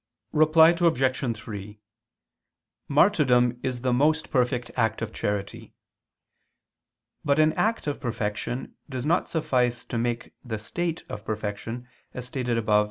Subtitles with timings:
[0.33, 1.37] Reply Obj.
[1.37, 1.79] 3:
[2.87, 5.75] Martyrdom is the most perfect act of charity.
[7.23, 12.25] But an act of perfection does not suffice to make the state of perfection, as
[12.25, 12.79] stated above (A.